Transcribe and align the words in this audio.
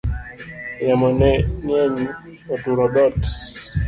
Yamo 0.87 1.09
ne 1.19 1.31
ng'eny 1.65 1.99
oturo 2.53 2.85
dhot 2.93 3.19